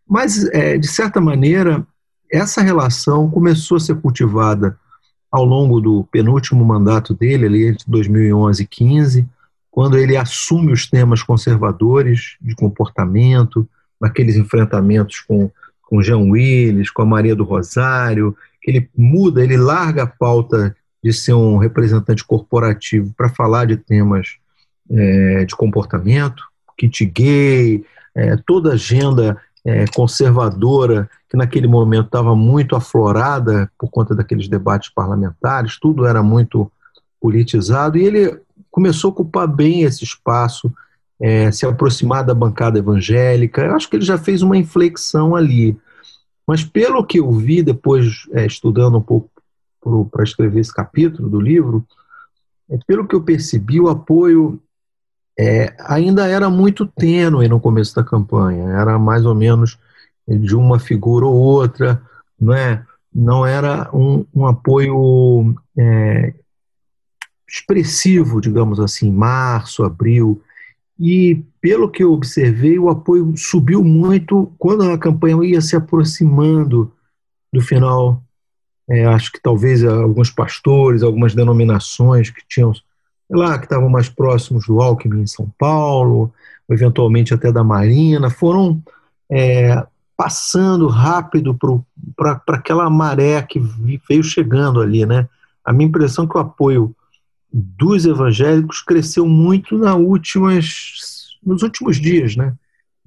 [0.07, 1.87] mas é, de certa maneira
[2.31, 4.79] essa relação começou a ser cultivada
[5.31, 9.29] ao longo do penúltimo mandato dele, ali entre 2011 e 15,
[9.71, 13.69] quando ele assume os temas conservadores de comportamento,
[14.01, 15.51] naqueles enfrentamentos com
[15.91, 20.77] com Jean Willis, com a Maria do Rosário, que ele muda, ele larga a pauta
[21.03, 24.37] de ser um representante corporativo para falar de temas
[24.89, 26.45] é, de comportamento,
[26.79, 33.91] kit gay, é, toda a agenda é, conservadora que naquele momento estava muito aflorada por
[33.91, 36.71] conta daqueles debates parlamentares, tudo era muito
[37.21, 40.73] politizado e ele começou a ocupar bem esse espaço
[41.21, 43.63] é, se aproximar da bancada evangélica.
[43.63, 45.77] Eu acho que ele já fez uma inflexão ali.
[46.47, 49.31] Mas pelo que eu vi depois, é, estudando um pouco
[50.11, 51.87] para escrever esse capítulo do livro,
[52.71, 54.61] é, pelo que eu percebi, o apoio
[55.39, 58.71] é, ainda era muito tênue no começo da campanha.
[58.71, 59.79] Era mais ou menos
[60.27, 62.01] de uma figura ou outra,
[62.41, 62.85] não é?
[63.13, 66.33] Não era um, um apoio é,
[67.49, 70.41] expressivo, digamos assim, março, abril.
[71.01, 76.93] E, pelo que eu observei, o apoio subiu muito quando a campanha ia se aproximando
[77.51, 78.23] do final.
[78.87, 82.75] É, acho que talvez alguns pastores, algumas denominações que tinham,
[83.31, 86.31] lá, que estavam mais próximos do Alckmin em São Paulo,
[86.71, 88.83] eventualmente até da Marina, foram
[89.31, 89.83] é,
[90.15, 91.57] passando rápido
[92.15, 93.59] para aquela maré que
[94.07, 95.27] veio chegando ali, né?
[95.65, 96.95] A minha impressão é que o apoio
[97.53, 102.55] dos evangélicos cresceu muito na últimas, nos últimos dias, né?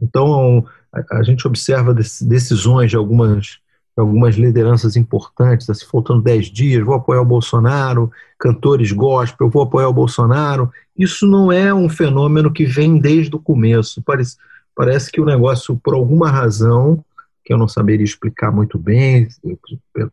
[0.02, 3.60] Então a, a gente observa decisões de algumas, de
[3.98, 9.88] algumas lideranças importantes, assim, faltando dez dias, vou apoiar o Bolsonaro, cantores gospel, vou apoiar
[9.88, 10.72] o Bolsonaro.
[10.98, 14.02] Isso não é um fenômeno que vem desde o começo.
[14.04, 14.38] Parece,
[14.76, 17.04] parece que o negócio, por alguma razão,
[17.44, 19.28] que eu não saberia explicar muito bem,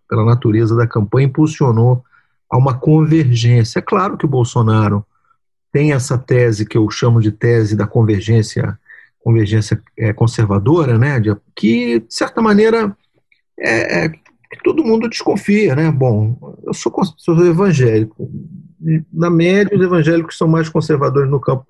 [0.08, 2.04] pela natureza da campanha, impulsionou
[2.50, 3.78] a uma convergência.
[3.78, 5.06] É claro que o Bolsonaro
[5.72, 8.78] tem essa tese que eu chamo de tese da convergência
[9.22, 11.20] convergência é, conservadora, né,
[11.54, 12.96] que de certa maneira
[13.58, 14.12] é, é,
[14.64, 15.90] todo mundo desconfia, né?
[15.90, 18.30] Bom, eu sou, sou evangélico.
[19.12, 21.66] Na média, os evangélicos são mais conservadores no campo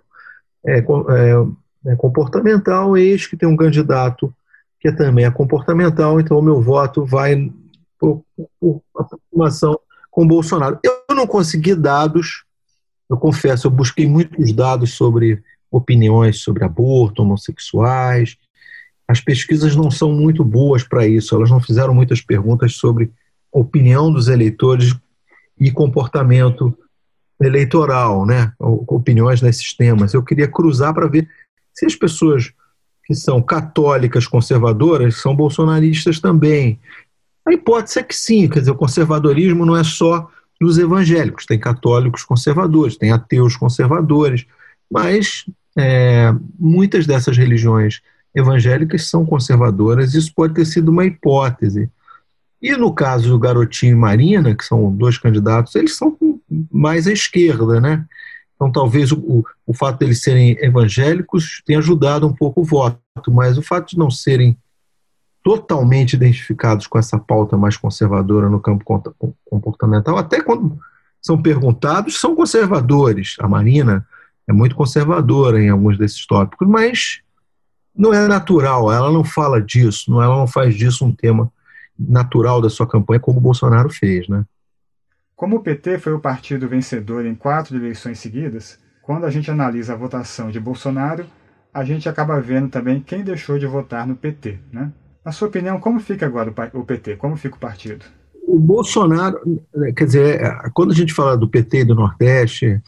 [0.65, 2.97] é, é, é, comportamental.
[2.97, 4.33] Eis que tem um candidato
[4.79, 7.53] que também é comportamental, então o meu voto vai
[7.99, 8.25] por,
[8.59, 9.79] por aproximação
[10.11, 10.79] com Bolsonaro.
[10.83, 12.45] Eu não consegui dados,
[13.09, 18.37] eu confesso, eu busquei muitos dados sobre opiniões sobre aborto, homossexuais.
[19.07, 23.13] As pesquisas não são muito boas para isso, elas não fizeram muitas perguntas sobre
[23.53, 24.95] opinião dos eleitores
[25.59, 26.77] e comportamento
[27.41, 28.53] eleitoral, né?
[28.59, 30.13] opiniões nesses temas.
[30.13, 31.29] Eu queria cruzar para ver
[31.73, 32.53] se as pessoas
[33.05, 36.79] que são católicas conservadoras são bolsonaristas também.
[37.47, 41.59] A hipótese é que sim, quer dizer, o conservadorismo não é só dos evangélicos, tem
[41.59, 44.47] católicos conservadores, tem ateus conservadores,
[44.91, 48.03] mas é, muitas dessas religiões
[48.35, 51.91] evangélicas são conservadoras, isso pode ter sido uma hipótese.
[52.61, 56.17] E no caso do Garotinho e Marina, que são dois candidatos, eles são
[56.71, 58.05] mais à esquerda, né?
[58.55, 63.01] Então talvez o, o fato de eles serem evangélicos tenha ajudado um pouco o voto,
[63.29, 64.59] mas o fato de não serem
[65.43, 68.85] totalmente identificados com essa pauta mais conservadora no campo
[69.45, 70.79] comportamental, até quando
[71.21, 73.37] são perguntados, são conservadores.
[73.41, 74.07] A Marina
[74.49, 77.21] é muito conservadora em alguns desses tópicos, mas
[77.95, 81.53] não é natural, ela não fala disso, ela não faz disso um tema
[81.99, 84.45] natural da sua campanha, como o Bolsonaro fez, né?
[85.37, 89.95] Como o PT foi o partido vencedor em quatro eleições seguidas, quando a gente analisa
[89.95, 91.27] a votação de Bolsonaro,
[91.73, 94.93] a gente acaba vendo também quem deixou de votar no PT, né?
[95.25, 97.17] Na sua opinião, como fica agora o PT?
[97.17, 98.05] Como fica o partido?
[98.47, 99.39] O Bolsonaro,
[99.97, 100.41] quer dizer,
[100.73, 102.81] quando a gente fala do PT do Nordeste,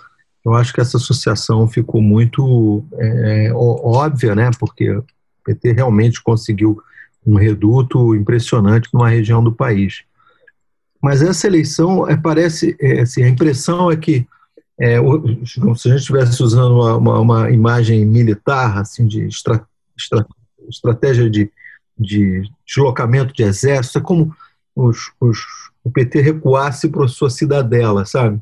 [0.44, 4.50] eu acho que essa associação ficou muito é, óbvia, né?
[4.58, 5.04] Porque o
[5.44, 6.82] PT realmente conseguiu
[7.24, 10.02] um reduto impressionante numa região do país.
[11.00, 14.26] Mas essa eleição é, parece, é, assim, a impressão é que
[14.78, 14.96] é,
[15.44, 19.64] se a gente estivesse usando uma, uma, uma, imagem militar, assim, de estra,
[19.96, 20.26] estra,
[20.68, 21.50] estratégia de,
[21.98, 24.34] de deslocamento de exército, é como
[24.74, 25.38] os, os,
[25.84, 28.40] o PT recuasse para sua cidadela, sabe?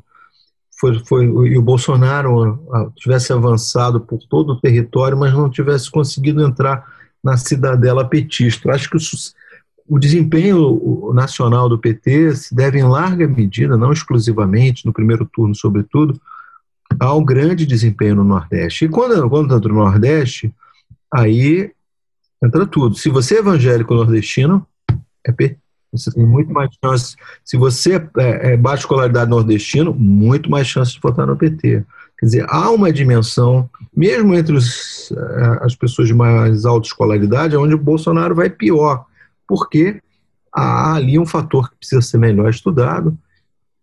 [0.79, 2.59] Foi, foi, e o Bolsonaro
[2.95, 6.85] tivesse avançado por todo o território, mas não tivesse conseguido entrar
[7.23, 8.71] na cidadela petista.
[8.71, 8.97] Acho que
[9.87, 15.53] o desempenho nacional do PT se deve, em larga medida, não exclusivamente, no primeiro turno,
[15.53, 16.19] sobretudo,
[16.99, 18.85] ao grande desempenho no Nordeste.
[18.85, 20.53] E quando, quando entra no Nordeste,
[21.13, 21.71] aí
[22.43, 22.95] entra tudo.
[22.95, 24.65] Se você é evangélico nordestino,
[25.25, 25.57] é PT.
[25.91, 27.15] Você tem muito mais chance.
[27.43, 31.85] Se você é, é baixa escolaridade nordestino, muito mais chance de votar no PT.
[32.17, 37.57] Quer dizer, há uma dimensão, mesmo entre os, eh, as pessoas de mais alta escolaridade,
[37.57, 39.05] onde o Bolsonaro vai pior,
[39.47, 40.01] porque
[40.53, 43.17] há ali um fator que precisa ser melhor estudado.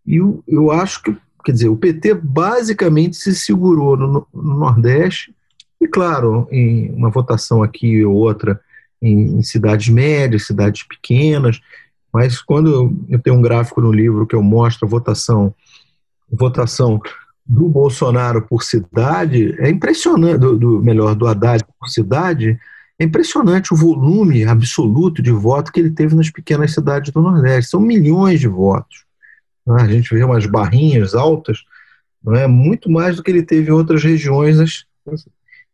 [0.06, 5.34] E eu, eu acho que, quer dizer, o PT basicamente se segurou no, no Nordeste,
[5.80, 8.60] e claro, em uma votação aqui ou outra
[9.00, 11.60] em, em cidades médias, cidades pequenas,
[12.12, 15.54] mas quando eu tenho um gráfico no livro que eu mostro a votação,
[16.30, 17.00] votação
[17.46, 22.58] do Bolsonaro por cidade é impressionante, do, do, melhor, do Haddad por cidade,
[22.98, 27.70] é impressionante o volume absoluto de voto que ele teve nas pequenas cidades do Nordeste.
[27.70, 29.04] São milhões de votos.
[29.68, 29.82] É?
[29.82, 31.64] A gente vê umas barrinhas altas,
[32.22, 34.84] não é muito mais do que ele teve em outras regiões.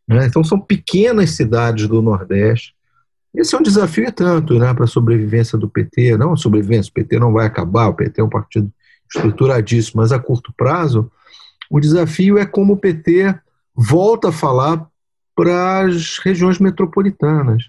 [0.07, 0.25] Né?
[0.25, 2.75] Então são pequenas cidades do Nordeste.
[3.33, 6.17] Esse é um desafio e tanto né, para a sobrevivência do PT.
[6.17, 8.71] Não a sobrevivência, o PT não vai acabar, o PT é um partido
[9.13, 11.11] estruturadíssimo, mas a curto prazo
[11.69, 13.35] o desafio é como o PT
[13.75, 14.87] volta a falar
[15.35, 17.63] para as regiões metropolitanas.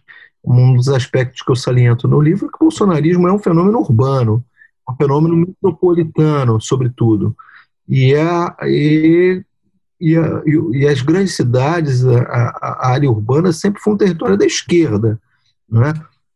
[0.44, 3.78] Um dos aspectos que eu saliento no livro é que o bolsonarismo é um fenômeno
[3.78, 4.44] urbano,
[4.88, 7.36] um fenômeno metropolitano, sobretudo.
[7.88, 9.42] E, a, e,
[10.00, 14.46] e, a, e as grandes cidades, a, a, área urbana, sempre foi um território da
[14.46, 15.20] esquerda.
[15.68, 15.92] Né?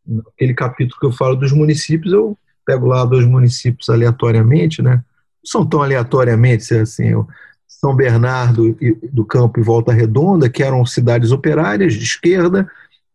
[0.06, 4.96] Naquele capítulo que eu falo dos municípios, eu pego lá dois municípios aleatoriamente, né?
[4.96, 7.26] não são tão aleatoriamente, assim, eu,
[7.66, 8.76] são Bernardo
[9.10, 12.70] do Campo e Volta Redonda, que eram cidades operárias de esquerda,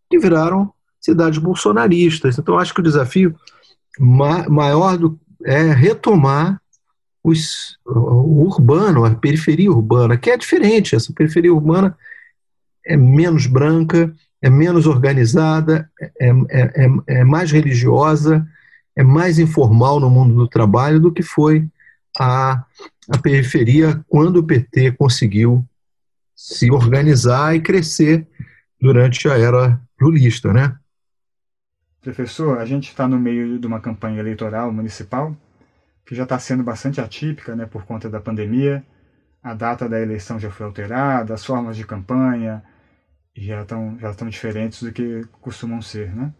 [0.09, 2.37] que viraram cidades bolsonaristas.
[2.37, 3.35] Então, acho que o desafio
[3.99, 6.59] maior do, é retomar
[7.25, 10.95] os, o urbano, a periferia urbana, que é diferente.
[10.95, 11.97] Essa periferia urbana
[12.85, 18.47] é menos branca, é menos organizada, é, é, é, é mais religiosa,
[18.95, 21.67] é mais informal no mundo do trabalho do que foi
[22.19, 22.63] a,
[23.09, 25.65] a periferia quando o PT conseguiu
[26.35, 28.27] se organizar e crescer
[28.79, 30.75] durante a era lulista, né?
[32.01, 35.35] Professor, a gente está no meio de uma campanha eleitoral municipal
[36.05, 38.83] que já está sendo bastante atípica, né, por conta da pandemia.
[39.41, 42.63] A data da eleição já foi alterada, as formas de campanha
[43.35, 46.33] já estão já estão diferentes do que costumam ser, né?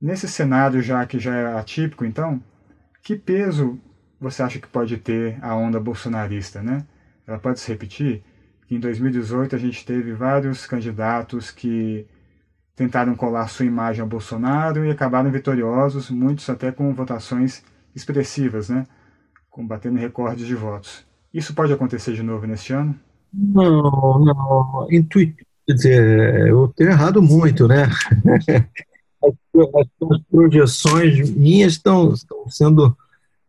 [0.00, 2.42] Nesse cenário já que já é atípico, então,
[3.02, 3.80] que peso
[4.20, 6.86] você acha que pode ter a onda bolsonarista, né?
[7.26, 8.22] Ela pode se repetir?
[8.70, 12.06] em 2018 a gente teve vários candidatos que
[12.74, 17.62] tentaram colar sua imagem ao Bolsonaro e acabaram vitoriosos, muitos até com votações
[17.94, 18.86] expressivas, né?
[19.54, 21.06] combatendo recordes de votos.
[21.32, 22.98] Isso pode acontecer de novo neste ano?
[23.32, 24.88] Não, não.
[24.90, 27.88] Intuitivo, quer dizer, eu tenho errado muito, né?
[29.22, 32.96] As, projeções minhas estão, estão sendo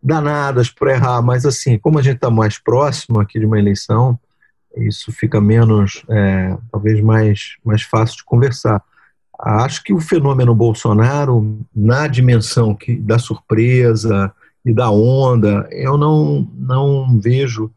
[0.01, 4.17] danadas por errar, mas assim, como a gente está mais próximo aqui de uma eleição,
[4.77, 8.81] isso fica menos, é, talvez mais, mais fácil de conversar.
[9.39, 14.33] Acho que o fenômeno Bolsonaro, na dimensão que, da surpresa
[14.65, 17.71] e da onda, eu não, não vejo.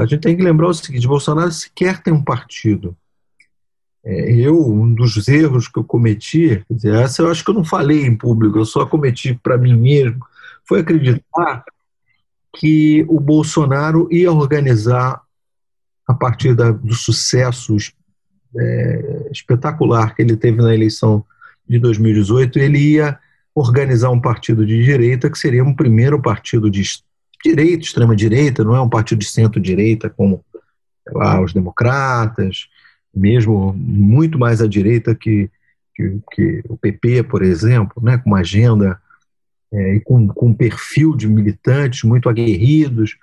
[0.00, 2.96] A gente tem que lembrar o seguinte: Bolsonaro sequer tem um partido.
[4.04, 7.64] É, eu, um dos erros que eu cometi, dizer, essa eu acho que eu não
[7.64, 10.24] falei em público, eu só cometi para mim mesmo,
[10.66, 11.64] foi acreditar
[12.56, 15.20] que o Bolsonaro ia organizar,
[16.06, 17.76] a partir da, do sucesso
[18.56, 21.24] é, espetacular que ele teve na eleição
[21.68, 23.18] de 2018, ele ia
[23.54, 26.82] organizar um partido de direita que seria um primeiro partido de
[27.44, 30.44] direita, extrema-direita, não é um partido de centro-direita como
[31.12, 32.68] lá, os democratas,
[33.14, 35.50] mesmo muito mais à direita que,
[35.94, 39.00] que, que o PP, por exemplo, né, com uma agenda
[39.72, 43.16] é, e com, com um perfil de militantes muito aguerridos.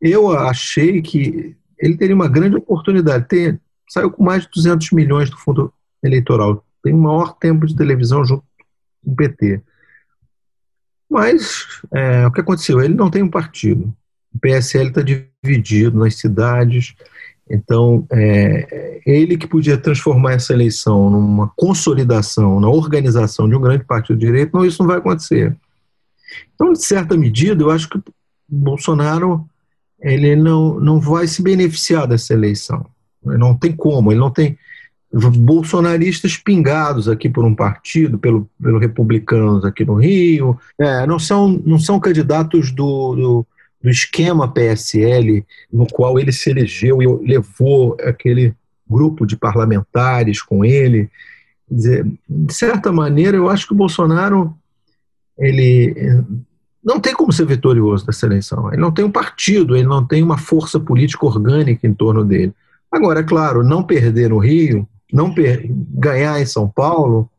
[0.00, 3.26] Eu achei que ele teria uma grande oportunidade.
[3.28, 3.58] Tem,
[3.88, 5.72] saiu com mais de 200 milhões do fundo
[6.02, 6.64] eleitoral.
[6.82, 8.44] Tem o maior tempo de televisão junto
[9.04, 9.62] com o PT.
[11.10, 12.80] Mas é, o que aconteceu?
[12.80, 13.94] Ele não tem um partido.
[14.34, 16.94] O PSL está dividido nas cidades.
[17.50, 23.84] Então, é, ele que podia transformar essa eleição numa consolidação, na organização de um grande
[23.84, 25.56] partido de direito, não, isso não vai acontecer.
[26.54, 27.98] Então, de certa medida, eu acho que
[28.46, 29.48] Bolsonaro
[30.00, 32.86] ele não, não vai se beneficiar dessa eleição.
[33.24, 34.58] Não tem como, ele não tem
[35.12, 41.48] bolsonaristas pingados aqui por um partido, pelo, pelo republicanos aqui no Rio, é, não, são,
[41.64, 43.46] não são candidatos do, do,
[43.82, 48.54] do, esquema PSL no qual ele se elegeu e levou aquele
[48.88, 51.10] grupo de parlamentares com ele.
[51.70, 54.54] Dizer, de certa maneira, eu acho que o Bolsonaro
[55.38, 56.24] ele
[56.84, 58.68] não tem como ser vitorioso dessa eleição.
[58.72, 62.52] Ele não tem um partido, ele não tem uma força política orgânica em torno dele.
[62.90, 65.34] Agora, é claro, não perder no Rio, não
[65.90, 67.30] ganhar em São Paulo,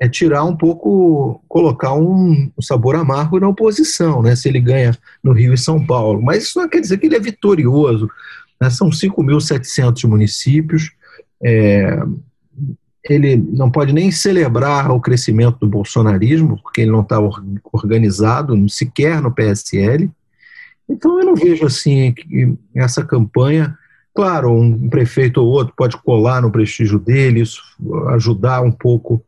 [0.00, 4.34] é tirar um pouco, colocar um, sabor amargo na oposição, né?
[4.34, 6.20] Se ele ganha no Rio e São Paulo.
[6.20, 8.10] Mas isso não quer dizer que ele é vitorioso.
[8.60, 8.68] Né?
[8.68, 10.90] São 5.700 municípios.
[11.40, 12.02] É,
[13.08, 17.20] ele não pode nem celebrar o crescimento do bolsonarismo, porque ele não está
[17.72, 20.10] organizado sequer no PSL.
[20.88, 22.14] Então eu não vejo assim
[22.74, 23.78] essa campanha
[24.14, 27.62] Claro, um prefeito ou outro pode colar no prestígio dele, isso
[28.08, 29.24] ajudar um pouco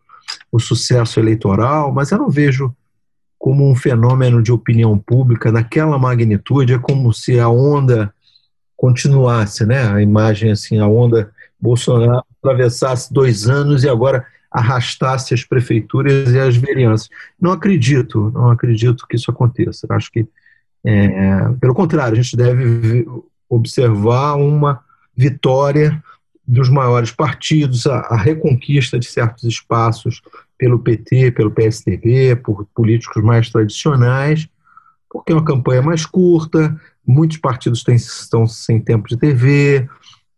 [0.52, 2.74] o sucesso eleitoral, mas eu não vejo
[3.38, 8.12] como um fenômeno de opinião pública daquela magnitude, é como se a onda
[8.76, 9.86] continuasse, né?
[9.86, 11.30] A imagem assim, a onda
[11.60, 17.08] Bolsonaro atravessasse dois anos e agora arrastasse as prefeituras e as vereanças.
[17.40, 19.86] Não acredito, não acredito que isso aconteça.
[19.90, 20.26] Acho que,
[20.84, 23.06] é, pelo contrário, a gente deve
[23.48, 24.80] observar uma
[25.16, 26.02] vitória
[26.46, 30.20] dos maiores partidos, a, a, reconquista de certos espaços
[30.58, 34.48] pelo PT, pelo PSDB, por políticos mais tradicionais,
[35.08, 39.88] porque é uma campanha mais curta, muitos partidos têm, estão sem tempo de TV,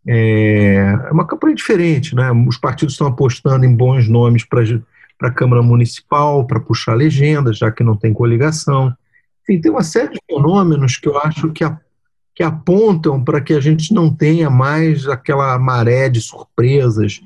[0.07, 2.31] é, é uma campanha diferente, né?
[2.47, 4.63] Os partidos estão apostando em bons nomes para
[5.21, 8.95] a Câmara Municipal, para puxar legendas, já que não tem coligação.
[9.43, 11.77] Enfim, tem uma série de fenômenos que eu acho que a
[12.37, 17.19] que apontam para que a gente não tenha mais aquela maré de surpresas,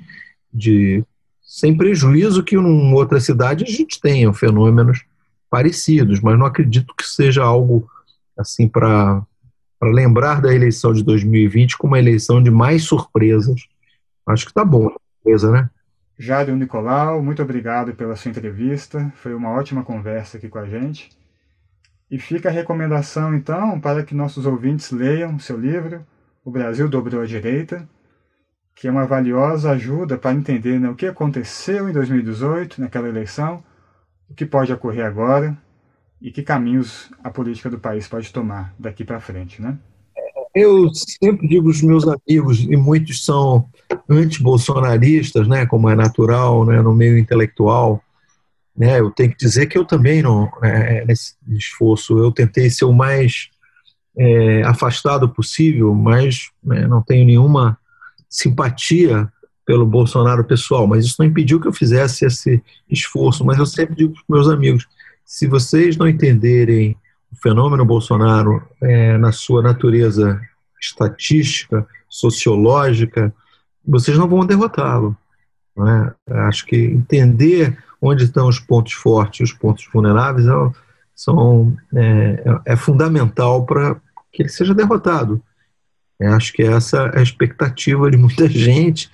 [0.53, 1.03] de
[1.41, 5.03] sem prejuízo que em outra cidade a gente tenha fenômenos
[5.49, 7.89] parecidos, mas não acredito que seja algo
[8.37, 9.21] assim para
[9.83, 13.67] lembrar da eleição de 2020 como uma eleição de mais surpresas.
[14.25, 15.69] Acho que está bom, surpresa, né?
[16.17, 19.11] Jário Nicolau, muito obrigado pela sua entrevista.
[19.17, 21.09] Foi uma ótima conversa aqui com a gente.
[22.11, 26.05] E fica a recomendação, então, para que nossos ouvintes leiam seu livro,
[26.43, 27.87] O Brasil Dobrou a Direita,
[28.75, 33.63] que é uma valiosa ajuda para entender né, o que aconteceu em 2018, naquela eleição,
[34.29, 35.57] o que pode ocorrer agora
[36.21, 39.61] e que caminhos a política do país pode tomar daqui para frente.
[39.61, 39.77] Né?
[40.53, 43.69] Eu sempre digo aos meus amigos, e muitos são
[44.09, 48.03] anti-bolsonaristas, né, como é natural né, no meio intelectual,
[48.75, 48.99] né?
[48.99, 52.93] Eu tenho que dizer que eu também, não, é, nesse esforço, eu tentei ser o
[52.93, 53.49] mais
[54.17, 57.77] é, afastado possível, mas né, não tenho nenhuma
[58.29, 59.31] simpatia
[59.65, 63.45] pelo Bolsonaro pessoal, mas isso não impediu que eu fizesse esse esforço.
[63.45, 64.87] Mas eu sempre digo para meus amigos:
[65.23, 66.95] se vocês não entenderem
[67.31, 70.41] o fenômeno Bolsonaro é, na sua natureza
[70.81, 73.33] estatística, sociológica,
[73.85, 75.15] vocês não vão derrotá-lo.
[75.77, 76.33] É?
[76.47, 80.51] Acho que entender onde estão os pontos fortes e os pontos vulneráveis é,
[81.15, 83.95] são, é, é fundamental para
[84.33, 85.41] que ele seja derrotado.
[86.19, 89.09] É, acho que essa é a expectativa de muita gente,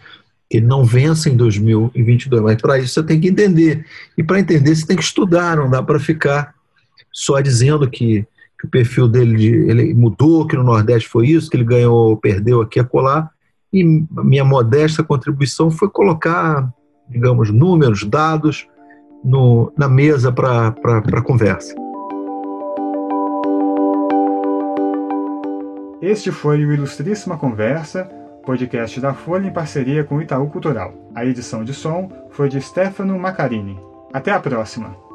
[0.50, 2.42] que ele não vença em 2022.
[2.42, 3.86] Mas para isso você tem que entender.
[4.18, 6.56] E para entender você tem que estudar, não dá para ficar
[7.12, 8.26] só dizendo que,
[8.60, 12.62] que o perfil dele ele mudou, que no Nordeste foi isso, que ele ganhou, perdeu
[12.62, 13.30] aqui a colar.
[13.74, 16.72] E minha modesta contribuição foi colocar,
[17.10, 18.66] digamos, números, dados
[19.24, 21.76] no, na mesa para conversa.
[26.02, 28.06] Este foi o Ilustríssima Conversa,
[28.46, 30.94] podcast da Folha em parceria com o Itaú Cultural.
[31.16, 33.80] A edição de som foi de Stefano Macarini.
[34.14, 35.07] Até a próxima!